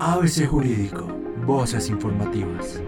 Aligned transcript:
ABC 0.00 0.46
Jurídico, 0.46 1.06
Voces 1.46 1.88
Informativas. 1.88 2.82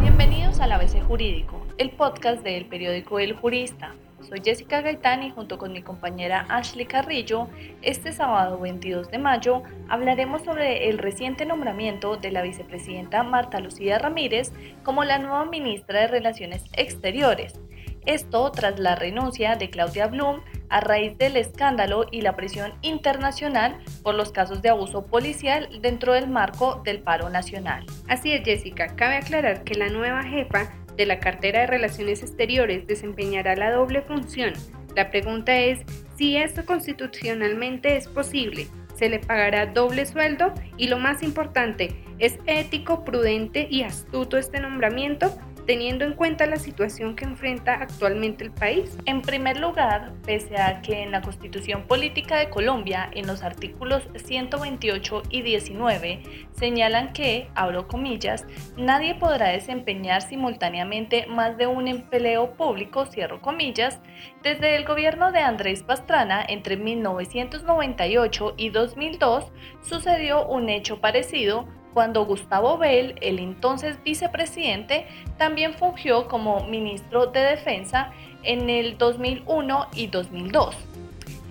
Bienvenidos 0.00 0.60
al 0.60 0.72
ABC 0.72 1.02
Jurídico, 1.06 1.66
el 1.76 1.90
podcast 1.90 2.42
del 2.42 2.66
periódico 2.66 3.18
El 3.18 3.34
Jurista. 3.34 3.94
Soy 4.20 4.40
Jessica 4.44 4.80
Gaitán 4.80 5.22
y 5.22 5.30
junto 5.30 5.58
con 5.58 5.72
mi 5.72 5.82
compañera 5.82 6.46
Ashley 6.48 6.86
Carrillo, 6.86 7.48
este 7.82 8.12
sábado 8.12 8.58
22 8.58 9.10
de 9.10 9.18
mayo 9.18 9.62
hablaremos 9.88 10.42
sobre 10.42 10.88
el 10.88 10.98
reciente 10.98 11.46
nombramiento 11.46 12.16
de 12.16 12.32
la 12.32 12.42
vicepresidenta 12.42 13.22
Marta 13.22 13.60
Lucía 13.60 13.98
Ramírez 13.98 14.52
como 14.82 15.04
la 15.04 15.18
nueva 15.18 15.44
ministra 15.44 16.00
de 16.00 16.06
Relaciones 16.08 16.64
Exteriores. 16.72 17.60
Esto 18.08 18.50
tras 18.52 18.80
la 18.80 18.94
renuncia 18.94 19.56
de 19.56 19.68
Claudia 19.68 20.06
Blum 20.06 20.40
a 20.70 20.80
raíz 20.80 21.18
del 21.18 21.36
escándalo 21.36 22.06
y 22.10 22.22
la 22.22 22.36
presión 22.36 22.72
internacional 22.80 23.76
por 24.02 24.14
los 24.14 24.32
casos 24.32 24.62
de 24.62 24.70
abuso 24.70 25.04
policial 25.04 25.68
dentro 25.82 26.14
del 26.14 26.26
marco 26.26 26.80
del 26.86 27.00
paro 27.00 27.28
nacional. 27.28 27.84
Así 28.08 28.32
es, 28.32 28.42
Jessica. 28.42 28.96
Cabe 28.96 29.16
aclarar 29.16 29.62
que 29.62 29.74
la 29.74 29.90
nueva 29.90 30.22
jefa 30.22 30.72
de 30.96 31.04
la 31.04 31.20
cartera 31.20 31.60
de 31.60 31.66
Relaciones 31.66 32.22
Exteriores 32.22 32.86
desempeñará 32.86 33.54
la 33.56 33.72
doble 33.72 34.00
función. 34.00 34.54
La 34.96 35.10
pregunta 35.10 35.54
es 35.58 35.80
si 36.16 36.38
esto 36.38 36.64
constitucionalmente 36.64 37.94
es 37.98 38.08
posible. 38.08 38.68
Se 38.94 39.10
le 39.10 39.18
pagará 39.18 39.66
doble 39.66 40.06
sueldo 40.06 40.54
y 40.78 40.88
lo 40.88 40.98
más 40.98 41.22
importante, 41.22 41.94
¿es 42.18 42.38
ético, 42.46 43.04
prudente 43.04 43.68
y 43.70 43.82
astuto 43.82 44.38
este 44.38 44.60
nombramiento? 44.60 45.38
Teniendo 45.68 46.06
en 46.06 46.14
cuenta 46.14 46.46
la 46.46 46.56
situación 46.56 47.14
que 47.14 47.26
enfrenta 47.26 47.74
actualmente 47.74 48.42
el 48.42 48.50
país? 48.50 48.96
En 49.04 49.20
primer 49.20 49.60
lugar, 49.60 50.14
pese 50.24 50.56
a 50.56 50.80
que 50.80 51.02
en 51.02 51.12
la 51.12 51.20
Constitución 51.20 51.82
Política 51.82 52.38
de 52.38 52.48
Colombia, 52.48 53.10
en 53.12 53.26
los 53.26 53.42
artículos 53.42 54.08
128 54.14 55.24
y 55.28 55.42
19, 55.42 56.22
señalan 56.52 57.12
que, 57.12 57.50
abro 57.54 57.86
comillas, 57.86 58.46
nadie 58.78 59.14
podrá 59.16 59.48
desempeñar 59.48 60.22
simultáneamente 60.22 61.26
más 61.26 61.58
de 61.58 61.66
un 61.66 61.86
empleo 61.86 62.54
público, 62.54 63.04
cierro 63.04 63.42
comillas, 63.42 64.00
desde 64.42 64.74
el 64.74 64.86
gobierno 64.86 65.32
de 65.32 65.40
Andrés 65.40 65.82
Pastrana 65.82 66.42
entre 66.48 66.78
1998 66.78 68.54
y 68.56 68.70
2002 68.70 69.52
sucedió 69.82 70.46
un 70.46 70.70
hecho 70.70 70.98
parecido 71.02 71.68
cuando 71.94 72.24
Gustavo 72.24 72.78
Bell, 72.78 73.16
el 73.20 73.38
entonces 73.38 74.02
vicepresidente, 74.02 75.06
también 75.36 75.74
fungió 75.74 76.28
como 76.28 76.66
ministro 76.66 77.26
de 77.26 77.40
Defensa 77.40 78.12
en 78.42 78.70
el 78.70 78.98
2001 78.98 79.88
y 79.94 80.06
2002. 80.08 80.76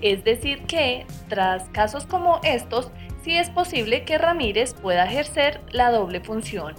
Es 0.01 0.23
decir 0.23 0.63
que, 0.63 1.05
tras 1.27 1.69
casos 1.69 2.05
como 2.05 2.39
estos, 2.43 2.91
sí 3.23 3.37
es 3.37 3.49
posible 3.49 4.03
que 4.03 4.17
Ramírez 4.17 4.73
pueda 4.73 5.05
ejercer 5.05 5.61
la 5.71 5.91
doble 5.91 6.21
función. 6.21 6.75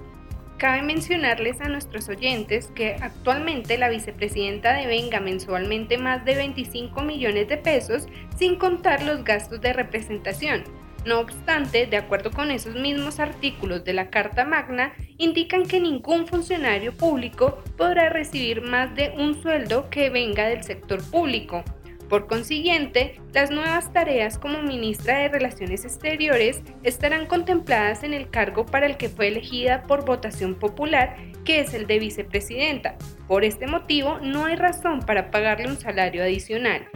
Cabe 0.57 0.83
mencionarles 0.83 1.61
a 1.61 1.69
nuestros 1.69 2.09
oyentes 2.09 2.67
que 2.75 2.97
actualmente 3.01 3.79
la 3.79 3.89
vicepresidenta 3.89 4.73
devenga 4.73 5.21
mensualmente 5.21 5.99
más 5.99 6.25
de 6.25 6.35
25 6.35 7.01
millones 7.03 7.49
de 7.49 7.59
pesos 7.59 8.09
sin 8.37 8.57
contar 8.57 9.03
los 9.03 9.23
gastos 9.23 9.61
de 9.61 9.73
representación, 9.73 10.65
no 11.09 11.21
obstante, 11.21 11.87
de 11.87 11.97
acuerdo 11.97 12.31
con 12.31 12.51
esos 12.51 12.75
mismos 12.75 13.19
artículos 13.19 13.83
de 13.85 13.95
la 13.95 14.11
Carta 14.11 14.45
Magna, 14.45 14.93
indican 15.17 15.67
que 15.67 15.81
ningún 15.81 16.27
funcionario 16.27 16.93
público 16.93 17.63
podrá 17.77 18.11
recibir 18.11 18.61
más 18.61 18.95
de 18.95 19.15
un 19.17 19.43
sueldo 19.43 19.89
que 19.91 20.11
venga 20.11 20.47
del 20.47 20.63
sector 20.63 21.03
público. 21.11 21.65
Por 22.09 22.27
consiguiente, 22.27 23.21
las 23.35 23.51
nuevas 23.51 23.93
tareas 23.93 24.39
como 24.39 24.63
ministra 24.63 25.19
de 25.19 25.29
Relaciones 25.29 25.85
Exteriores 25.85 26.63
estarán 26.83 27.27
contempladas 27.27 28.03
en 28.03 28.15
el 28.15 28.31
cargo 28.31 28.65
para 28.65 28.87
el 28.87 28.97
que 28.97 29.11
fue 29.11 29.29
elegida 29.29 29.83
por 29.83 30.05
votación 30.05 30.55
popular, 30.55 31.17
que 31.45 31.61
es 31.61 31.75
el 31.75 31.87
de 31.87 31.99
vicepresidenta. 31.99 32.97
Por 33.27 33.45
este 33.45 33.67
motivo, 33.67 34.19
no 34.21 34.47
hay 34.47 34.57
razón 34.57 35.01
para 35.01 35.31
pagarle 35.31 35.69
un 35.69 35.79
salario 35.79 36.23
adicional. 36.23 36.89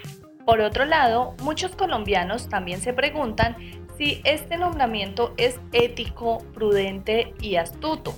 Por 0.45 0.61
otro 0.61 0.85
lado, 0.85 1.37
muchos 1.43 1.77
colombianos 1.77 2.49
también 2.49 2.81
se 2.81 2.93
preguntan 2.93 3.57
si 4.03 4.21
este 4.25 4.57
nombramiento 4.57 5.33
es 5.37 5.61
ético, 5.73 6.39
prudente 6.55 7.35
y 7.41 7.55
astuto, 7.55 8.13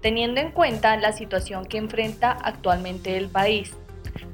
teniendo 0.00 0.40
en 0.40 0.52
cuenta 0.52 0.96
la 0.96 1.10
situación 1.10 1.64
que 1.64 1.78
enfrenta 1.78 2.30
actualmente 2.30 3.16
el 3.16 3.28
país. 3.28 3.76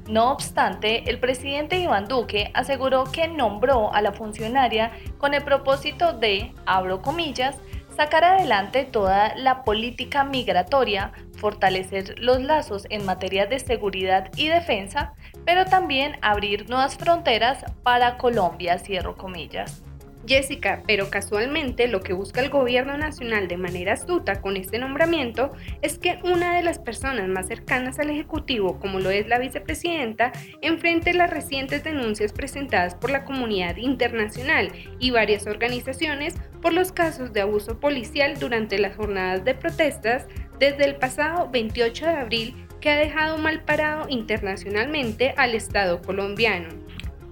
No 0.07 0.31
obstante, 0.31 1.09
el 1.09 1.19
presidente 1.19 1.79
Iván 1.79 2.07
Duque 2.07 2.51
aseguró 2.53 3.05
que 3.05 3.27
nombró 3.27 3.91
a 3.91 4.03
la 4.03 4.11
funcionaria 4.11 4.91
con 5.17 5.33
el 5.33 5.43
propósito 5.43 6.13
de, 6.13 6.53
abro 6.67 7.01
comillas, 7.01 7.55
sacar 7.97 8.23
adelante 8.23 8.85
toda 8.85 9.35
la 9.35 9.63
política 9.63 10.23
migratoria, 10.23 11.13
fortalecer 11.35 12.19
los 12.19 12.43
lazos 12.43 12.85
en 12.91 13.05
materia 13.05 13.47
de 13.47 13.57
seguridad 13.57 14.29
y 14.37 14.49
defensa, 14.49 15.15
pero 15.45 15.65
también 15.65 16.19
abrir 16.21 16.69
nuevas 16.69 16.95
fronteras 16.95 17.65
para 17.81 18.19
Colombia, 18.19 18.77
cierro 18.77 19.17
comillas. 19.17 19.81
Jessica, 20.27 20.83
pero 20.87 21.09
casualmente 21.09 21.87
lo 21.87 22.01
que 22.01 22.13
busca 22.13 22.41
el 22.41 22.49
gobierno 22.49 22.97
nacional 22.97 23.47
de 23.47 23.57
manera 23.57 23.93
astuta 23.93 24.41
con 24.41 24.57
este 24.57 24.79
nombramiento 24.79 25.51
es 25.81 25.97
que 25.97 26.19
una 26.23 26.55
de 26.55 26.63
las 26.63 26.79
personas 26.79 27.27
más 27.27 27.47
cercanas 27.47 27.99
al 27.99 28.09
Ejecutivo, 28.09 28.79
como 28.79 28.99
lo 28.99 29.09
es 29.09 29.27
la 29.27 29.39
vicepresidenta, 29.39 30.31
enfrente 30.61 31.13
las 31.13 31.29
recientes 31.29 31.83
denuncias 31.83 32.33
presentadas 32.33 32.95
por 32.95 33.09
la 33.09 33.25
comunidad 33.25 33.77
internacional 33.77 34.71
y 34.99 35.11
varias 35.11 35.47
organizaciones 35.47 36.35
por 36.61 36.73
los 36.73 36.91
casos 36.91 37.33
de 37.33 37.41
abuso 37.41 37.79
policial 37.79 38.37
durante 38.39 38.77
las 38.77 38.95
jornadas 38.95 39.43
de 39.43 39.55
protestas 39.55 40.27
desde 40.59 40.85
el 40.85 40.95
pasado 40.95 41.49
28 41.49 42.05
de 42.05 42.11
abril 42.11 42.67
que 42.79 42.89
ha 42.89 42.97
dejado 42.97 43.37
mal 43.37 43.63
parado 43.63 44.07
internacionalmente 44.09 45.33
al 45.37 45.55
Estado 45.55 46.01
colombiano. 46.01 46.80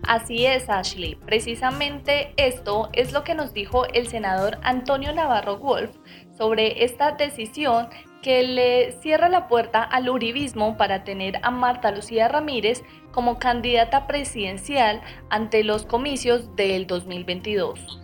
Así 0.09 0.47
es, 0.47 0.67
Ashley. 0.71 1.19
Precisamente 1.23 2.33
esto 2.35 2.89
es 2.93 3.11
lo 3.13 3.23
que 3.23 3.35
nos 3.35 3.53
dijo 3.53 3.85
el 3.93 4.07
senador 4.07 4.57
Antonio 4.63 5.13
Navarro 5.13 5.59
Wolf 5.59 5.91
sobre 6.35 6.83
esta 6.83 7.11
decisión 7.11 7.89
que 8.23 8.41
le 8.41 8.99
cierra 9.03 9.29
la 9.29 9.47
puerta 9.47 9.83
al 9.83 10.09
uribismo 10.09 10.77
para 10.77 11.03
tener 11.03 11.35
a 11.43 11.51
Marta 11.51 11.91
Lucía 11.91 12.27
Ramírez 12.27 12.81
como 13.11 13.37
candidata 13.37 14.07
presidencial 14.07 14.99
ante 15.29 15.63
los 15.63 15.85
comicios 15.85 16.55
del 16.55 16.87
2022. 16.87 18.01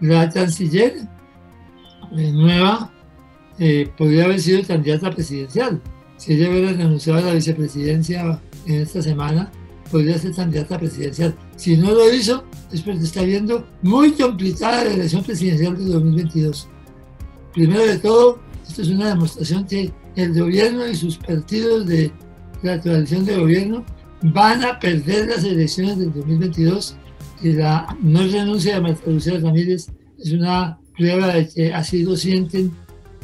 La 0.00 0.28
canciller 0.30 0.94
eh, 2.16 2.32
nueva 2.32 2.90
eh, 3.60 3.88
podría 3.96 4.24
haber 4.24 4.40
sido 4.40 4.66
candidata 4.66 5.08
presidencial. 5.12 5.80
Si 6.16 6.32
ella 6.32 6.50
hubiera 6.50 6.72
renunciado 6.72 7.20
a 7.20 7.22
la 7.22 7.34
vicepresidencia 7.34 8.40
en 8.66 8.80
esta 8.80 9.00
semana, 9.00 9.52
podría 9.90 10.18
ser 10.18 10.34
candidata 10.34 10.78
presidencial. 10.78 11.34
Si 11.56 11.76
no 11.76 11.92
lo 11.92 12.12
hizo, 12.12 12.44
es 12.72 12.82
porque 12.82 13.04
está 13.04 13.22
viendo 13.22 13.66
muy 13.82 14.12
complicada 14.12 14.84
la 14.84 14.94
elección 14.94 15.22
presidencial 15.22 15.76
de 15.76 15.84
2022. 15.84 16.68
Primero 17.52 17.86
de 17.86 17.98
todo, 17.98 18.40
esto 18.66 18.82
es 18.82 18.88
una 18.88 19.08
demostración 19.08 19.66
que 19.66 19.92
el 20.16 20.38
gobierno 20.38 20.86
y 20.86 20.94
sus 20.94 21.18
partidos 21.18 21.86
de 21.86 22.10
la 22.62 22.80
coalición 22.80 23.24
de 23.24 23.38
gobierno 23.38 23.84
van 24.22 24.64
a 24.64 24.78
perder 24.78 25.28
las 25.28 25.44
elecciones 25.44 25.98
del 25.98 26.12
2022 26.12 26.96
y 27.42 27.52
la 27.52 27.96
no 28.00 28.20
renuncia 28.26 28.76
de 28.76 28.80
Marta 28.80 29.10
Lucía 29.10 29.38
Ramírez 29.38 29.88
es 30.18 30.32
una 30.32 30.78
prueba 30.96 31.34
de 31.34 31.48
que 31.48 31.74
así 31.74 32.02
lo 32.02 32.16
sienten 32.16 32.72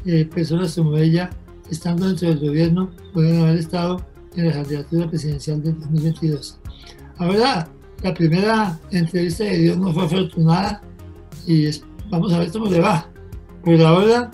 eh, 0.04 0.24
personas 0.26 0.74
como 0.74 0.96
ella, 0.96 1.30
estando 1.70 2.06
dentro 2.06 2.28
del 2.28 2.40
gobierno, 2.40 2.90
pueden 3.12 3.42
haber 3.42 3.58
estado 3.58 4.04
en 4.36 4.46
la 4.46 4.52
candidatura 4.52 5.08
presidencial 5.08 5.62
del 5.62 5.78
2022. 5.80 6.58
Ahora, 7.18 7.68
la 8.02 8.14
primera 8.14 8.78
entrevista 8.90 9.44
de 9.44 9.58
Dios 9.58 9.78
no 9.78 9.92
fue 9.92 10.04
afortunada 10.04 10.82
y 11.46 11.68
vamos 12.10 12.32
a 12.32 12.38
ver 12.38 12.50
cómo 12.50 12.66
le 12.66 12.80
va. 12.80 13.06
Por 13.64 13.80
ahora, 13.82 14.30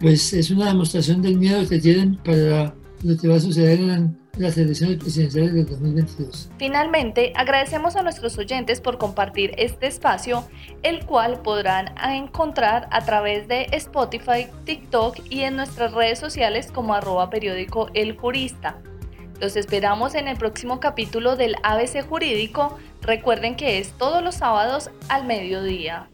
pues 0.00 0.32
es 0.32 0.50
una 0.50 0.66
demostración 0.66 1.22
del 1.22 1.38
miedo 1.38 1.66
que 1.68 1.78
tienen 1.78 2.16
para 2.16 2.74
lo 3.04 3.18
que 3.18 3.28
va 3.28 3.36
a 3.36 3.40
suceder 3.40 3.78
en 3.80 4.18
las 4.38 4.56
elecciones 4.56 4.96
presidenciales 4.96 5.52
del 5.52 5.66
2022. 5.66 6.50
Finalmente, 6.58 7.32
agradecemos 7.36 7.96
a 7.96 8.02
nuestros 8.02 8.36
oyentes 8.38 8.80
por 8.80 8.98
compartir 8.98 9.52
este 9.58 9.86
espacio, 9.86 10.44
el 10.82 11.04
cual 11.04 11.40
podrán 11.42 11.94
encontrar 12.02 12.88
a 12.90 13.04
través 13.04 13.46
de 13.46 13.68
Spotify, 13.72 14.46
TikTok 14.64 15.18
y 15.28 15.42
en 15.42 15.56
nuestras 15.56 15.92
redes 15.92 16.18
sociales 16.18 16.72
como 16.72 16.94
arroba 16.94 17.28
periódico 17.28 17.90
El 17.92 18.16
Jurista. 18.16 18.78
Los 19.40 19.56
esperamos 19.56 20.14
en 20.14 20.26
el 20.26 20.38
próximo 20.38 20.80
capítulo 20.80 21.36
del 21.36 21.56
ABC 21.62 22.06
Jurídico. 22.08 22.78
Recuerden 23.02 23.56
que 23.56 23.78
es 23.78 23.92
todos 23.98 24.22
los 24.22 24.36
sábados 24.36 24.90
al 25.08 25.26
mediodía. 25.26 26.08